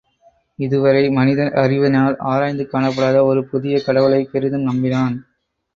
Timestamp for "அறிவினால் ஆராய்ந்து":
1.55-2.69